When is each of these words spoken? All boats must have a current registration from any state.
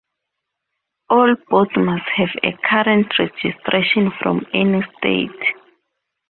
All 1.11 1.35
boats 1.51 1.73
must 1.77 2.05
have 2.15 2.29
a 2.43 2.53
current 2.67 3.13
registration 3.19 4.09
from 4.19 4.47
any 4.51 4.81
state. 4.97 5.47